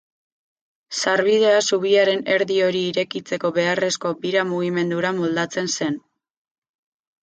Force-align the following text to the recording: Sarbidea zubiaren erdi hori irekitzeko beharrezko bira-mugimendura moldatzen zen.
Sarbidea 0.99 1.59
zubiaren 1.65 2.25
erdi 2.37 2.59
hori 2.71 2.83
irekitzeko 2.95 3.55
beharrezko 3.61 4.17
bira-mugimendura 4.27 5.17
moldatzen 5.23 5.75
zen. 5.81 6.05